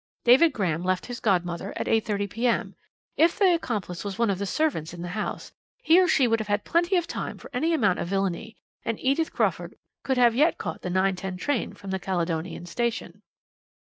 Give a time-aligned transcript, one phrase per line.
[0.23, 2.75] David Graham left his godmother at 8.30 p.m.
[3.17, 6.39] If the accomplice was one of the servants in the house, he or she would
[6.39, 10.33] have had plenty of time for any amount of villainy, and Edith Crawford could have
[10.33, 11.37] yet caught the 9.10 p.m.
[11.37, 13.21] train from the Caledonian Station."